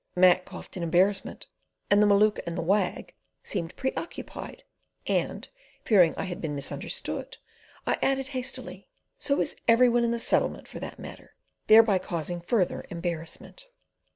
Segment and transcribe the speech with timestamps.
[0.15, 1.45] Mac coughed in embarrassment,
[1.91, 3.13] and the Maluka and the Wag
[3.43, 4.63] seemed pre occupied,
[5.05, 5.47] and,
[5.85, 7.37] fearing I had been misunderstood,
[7.85, 11.35] I added hastily: "So is everyone in the Settlement, for that matter,"
[11.67, 13.67] thereby causing further embarrassment.